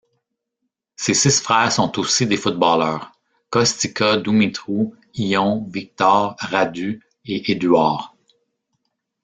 Ses 0.95 1.13
six 1.13 1.39
frères 1.39 1.71
sont 1.71 1.99
aussi 1.99 2.25
des 2.25 2.35
footballeurs, 2.35 3.11
Costică, 3.51 4.15
Dumitru, 4.17 4.95
Ion, 5.13 5.67
Victor, 5.69 6.35
Radu 6.39 7.03
et 7.23 7.49
Eduard. 7.51 8.15